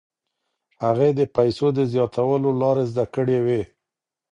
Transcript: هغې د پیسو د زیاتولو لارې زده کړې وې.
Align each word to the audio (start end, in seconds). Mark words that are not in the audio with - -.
هغې 0.85 1.09
د 1.19 1.21
پیسو 1.35 1.67
د 1.77 1.79
زیاتولو 1.93 2.49
لارې 2.61 2.83
زده 2.91 3.05
کړې 3.13 3.39
وې. 3.45 3.61